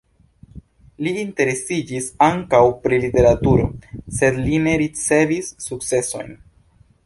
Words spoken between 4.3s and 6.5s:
li ne ricevis sukcesojn.